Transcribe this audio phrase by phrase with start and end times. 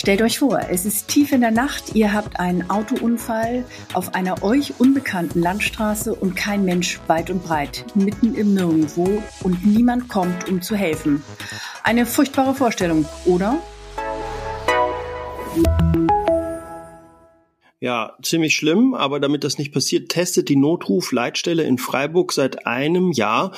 [0.00, 4.42] Stellt euch vor, es ist tief in der Nacht, ihr habt einen Autounfall auf einer
[4.42, 10.48] euch unbekannten Landstraße und kein Mensch weit und breit, mitten im Nirgendwo und niemand kommt,
[10.48, 11.22] um zu helfen.
[11.82, 13.58] Eine furchtbare Vorstellung, oder?
[17.82, 23.10] Ja, ziemlich schlimm, aber damit das nicht passiert, testet die Notrufleitstelle in Freiburg seit einem
[23.10, 23.52] Jahr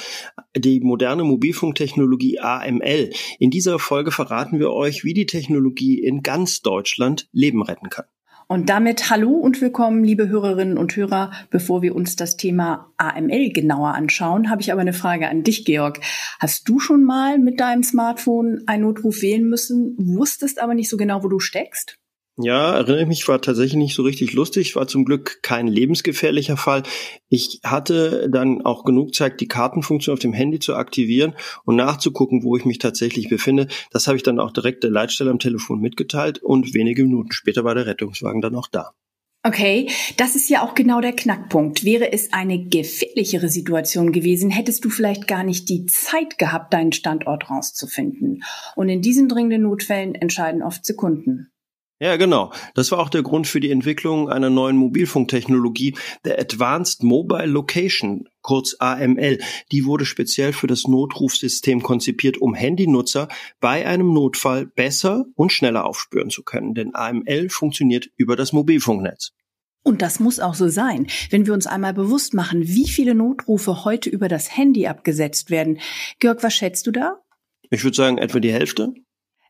[0.56, 3.10] die moderne Mobilfunktechnologie AML.
[3.40, 8.04] In dieser Folge verraten wir euch, wie die Technologie in ganz Deutschland Leben retten kann.
[8.46, 11.32] Und damit hallo und willkommen, liebe Hörerinnen und Hörer.
[11.50, 15.64] Bevor wir uns das Thema AML genauer anschauen, habe ich aber eine Frage an dich,
[15.64, 15.98] Georg.
[16.38, 20.96] Hast du schon mal mit deinem Smartphone einen Notruf wählen müssen, wusstest aber nicht so
[20.96, 21.98] genau, wo du steckst?
[22.38, 26.56] Ja, erinnere ich mich, war tatsächlich nicht so richtig lustig, war zum Glück kein lebensgefährlicher
[26.56, 26.82] Fall.
[27.28, 32.42] Ich hatte dann auch genug Zeit, die Kartenfunktion auf dem Handy zu aktivieren und nachzugucken,
[32.42, 33.68] wo ich mich tatsächlich befinde.
[33.90, 37.64] Das habe ich dann auch direkt der Leitstelle am Telefon mitgeteilt und wenige Minuten später
[37.64, 38.92] war der Rettungswagen dann auch da.
[39.44, 41.84] Okay, das ist ja auch genau der Knackpunkt.
[41.84, 46.92] Wäre es eine gefährlichere Situation gewesen, hättest du vielleicht gar nicht die Zeit gehabt, deinen
[46.92, 48.44] Standort rauszufinden.
[48.76, 51.51] Und in diesen dringenden Notfällen entscheiden oft Sekunden.
[52.02, 52.52] Ja, genau.
[52.74, 58.28] Das war auch der Grund für die Entwicklung einer neuen Mobilfunktechnologie, der Advanced Mobile Location,
[58.40, 59.38] kurz AML.
[59.70, 63.28] Die wurde speziell für das Notrufsystem konzipiert, um Handynutzer
[63.60, 66.74] bei einem Notfall besser und schneller aufspüren zu können.
[66.74, 69.30] Denn AML funktioniert über das Mobilfunknetz.
[69.84, 71.06] Und das muss auch so sein.
[71.30, 75.78] Wenn wir uns einmal bewusst machen, wie viele Notrufe heute über das Handy abgesetzt werden.
[76.18, 77.20] Georg, was schätzt du da?
[77.70, 78.92] Ich würde sagen, etwa die Hälfte.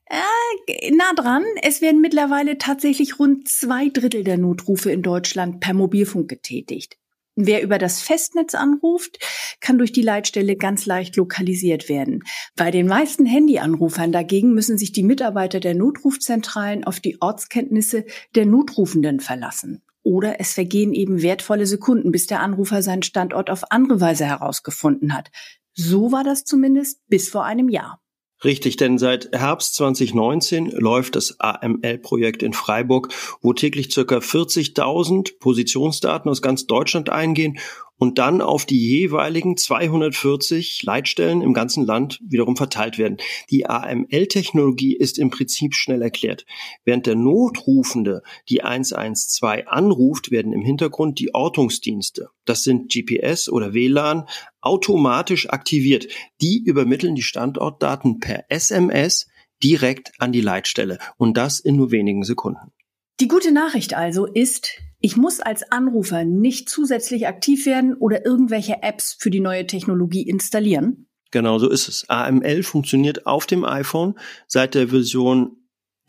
[0.07, 1.45] Äh, nah dran.
[1.63, 6.99] Es werden mittlerweile tatsächlich rund zwei Drittel der Notrufe in Deutschland per Mobilfunk getätigt.
[7.35, 9.19] Wer über das Festnetz anruft,
[9.61, 12.25] kann durch die Leitstelle ganz leicht lokalisiert werden.
[12.57, 18.45] Bei den meisten Handyanrufern dagegen müssen sich die Mitarbeiter der Notrufzentralen auf die Ortskenntnisse der
[18.45, 19.83] Notrufenden verlassen.
[20.03, 25.15] Oder es vergehen eben wertvolle Sekunden, bis der Anrufer seinen Standort auf andere Weise herausgefunden
[25.15, 25.31] hat.
[25.73, 28.02] So war das zumindest bis vor einem Jahr.
[28.45, 33.09] Richtig, denn seit Herbst 2019 läuft das AML-Projekt in Freiburg,
[33.41, 37.59] wo täglich circa 40.000 Positionsdaten aus ganz Deutschland eingehen
[38.03, 43.19] und dann auf die jeweiligen 240 Leitstellen im ganzen Land wiederum verteilt werden.
[43.49, 46.45] Die AML-Technologie ist im Prinzip schnell erklärt.
[46.85, 53.73] Während der Notrufende die 112 anruft, werden im Hintergrund die Ortungsdienste, das sind GPS oder
[53.73, 54.27] WLAN,
[54.63, 56.09] automatisch aktiviert.
[56.41, 59.27] Die übermitteln die Standortdaten per SMS
[59.63, 62.73] direkt an die Leitstelle und das in nur wenigen Sekunden.
[63.21, 68.83] Die gute Nachricht also ist, ich muss als Anrufer nicht zusätzlich aktiv werden oder irgendwelche
[68.83, 71.07] Apps für die neue Technologie installieren.
[71.31, 72.05] Genau so ist es.
[72.09, 74.15] AML funktioniert auf dem iPhone
[74.47, 75.57] seit der Version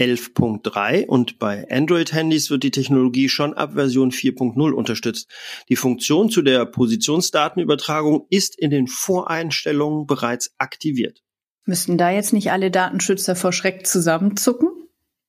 [0.03, 5.30] 11.3 und bei Android-Handys wird die Technologie schon ab Version 4.0 unterstützt.
[5.69, 11.22] Die Funktion zu der Positionsdatenübertragung ist in den Voreinstellungen bereits aktiviert.
[11.66, 14.69] Müssten da jetzt nicht alle Datenschützer vor Schreck zusammenzucken?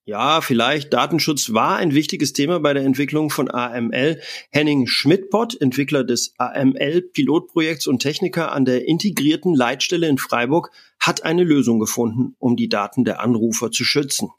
[0.06, 0.92] Ja, vielleicht.
[0.92, 4.20] Datenschutz war ein wichtiges Thema bei der Entwicklung von AML.
[4.50, 11.44] Henning Schmidtpott, Entwickler des AML-Pilotprojekts und Techniker an der integrierten Leitstelle in Freiburg, hat eine
[11.44, 14.30] Lösung gefunden, um die Daten der Anrufer zu schützen.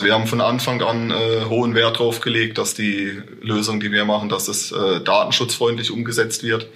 [0.00, 4.04] Wir haben von Anfang an äh, hohen Wert darauf gelegt, dass die Lösung, die wir
[4.04, 6.68] machen, dass es äh, datenschutzfreundlich umgesetzt wird.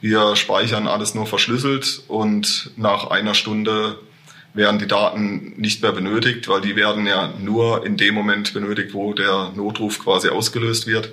[0.00, 3.98] Wir speichern alles nur verschlüsselt und nach einer Stunde
[4.54, 8.92] werden die Daten nicht mehr benötigt, weil die werden ja nur in dem Moment benötigt,
[8.92, 11.10] wo der Notruf quasi ausgelöst wird.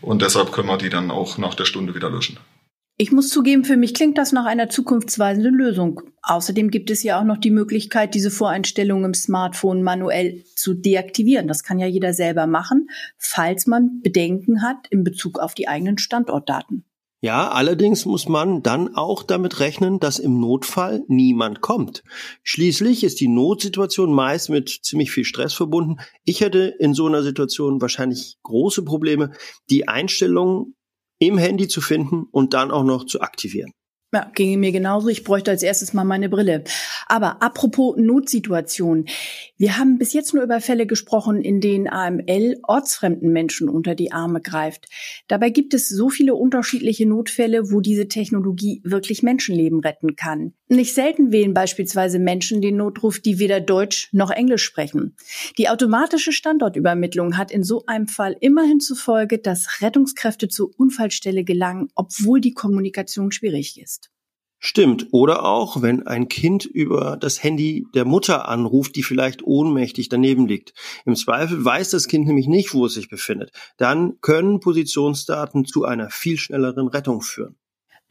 [0.00, 2.38] Und deshalb können wir die dann auch nach der Stunde wieder löschen.
[2.96, 6.00] Ich muss zugeben, für mich klingt das nach einer zukunftsweisenden Lösung.
[6.22, 11.48] Außerdem gibt es ja auch noch die Möglichkeit, diese Voreinstellungen im Smartphone manuell zu deaktivieren.
[11.48, 12.88] Das kann ja jeder selber machen,
[13.18, 16.84] falls man Bedenken hat in Bezug auf die eigenen Standortdaten.
[17.20, 22.04] Ja, allerdings muss man dann auch damit rechnen, dass im Notfall niemand kommt.
[22.44, 25.96] Schließlich ist die Notsituation meist mit ziemlich viel Stress verbunden.
[26.24, 29.32] Ich hätte in so einer Situation wahrscheinlich große Probleme,
[29.68, 30.76] die Einstellungen
[31.18, 33.72] im Handy zu finden und dann auch noch zu aktivieren.
[34.14, 35.08] Ja, ginge mir genauso.
[35.08, 36.62] Ich bräuchte als erstes mal meine Brille.
[37.08, 39.06] Aber apropos Notsituation.
[39.56, 44.12] Wir haben bis jetzt nur über Fälle gesprochen, in denen AML ortsfremden Menschen unter die
[44.12, 44.86] Arme greift.
[45.26, 50.54] Dabei gibt es so viele unterschiedliche Notfälle, wo diese Technologie wirklich Menschenleben retten kann.
[50.68, 55.16] Nicht selten wählen beispielsweise Menschen den Notruf, die weder Deutsch noch Englisch sprechen.
[55.58, 61.42] Die automatische Standortübermittlung hat in so einem Fall immerhin zur Folge, dass Rettungskräfte zur Unfallstelle
[61.42, 64.03] gelangen, obwohl die Kommunikation schwierig ist.
[64.66, 65.08] Stimmt.
[65.10, 70.46] Oder auch, wenn ein Kind über das Handy der Mutter anruft, die vielleicht ohnmächtig daneben
[70.46, 70.72] liegt.
[71.04, 73.50] Im Zweifel weiß das Kind nämlich nicht, wo es sich befindet.
[73.76, 77.56] Dann können Positionsdaten zu einer viel schnelleren Rettung führen.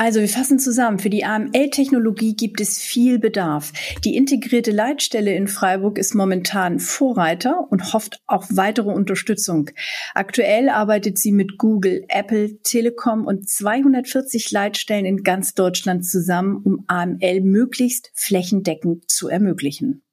[0.04, 3.72] Also wir fassen zusammen, für die AML-Technologie gibt es viel Bedarf.
[4.04, 9.70] Die integrierte Leitstelle in Freiburg ist momentan Vorreiter und hofft auf weitere Unterstützung.
[10.14, 16.84] Aktuell arbeitet sie mit Google, Apple, Telekom und 240 Leitstellen in ganz Deutschland zusammen, um
[16.88, 20.04] AML möglichst flächendeckend zu ermöglichen.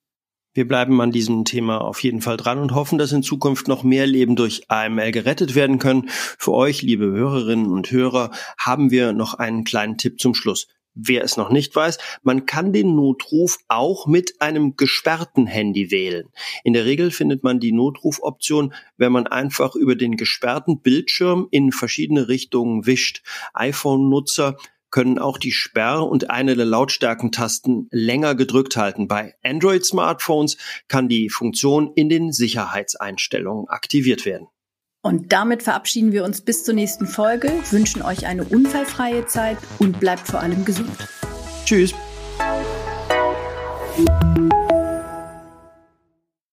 [0.53, 3.85] Wir bleiben an diesem Thema auf jeden Fall dran und hoffen, dass in Zukunft noch
[3.85, 6.09] mehr Leben durch AML gerettet werden können.
[6.09, 10.67] Für euch, liebe Hörerinnen und Hörer, haben wir noch einen kleinen Tipp zum Schluss.
[10.95, 16.29] Wer es noch nicht weiß, man kann den Notruf auch mit einem gesperrten Handy wählen.
[16.65, 21.71] In der Regel findet man die Notrufoption, wenn man einfach über den gesperrten Bildschirm in
[21.71, 23.23] verschiedene Richtungen wischt.
[23.55, 24.57] iPhone-Nutzer
[24.91, 29.09] können auch die Sperr- und eine der Lautstärkentasten länger gedrückt halten.
[29.09, 30.57] Bei Android-Smartphones
[30.89, 34.49] kann die Funktion in den Sicherheitseinstellungen aktiviert werden.
[35.03, 39.99] Und damit verabschieden wir uns bis zur nächsten Folge, wünschen euch eine unfallfreie Zeit und
[39.99, 40.91] bleibt vor allem gesund.
[41.65, 41.95] Tschüss.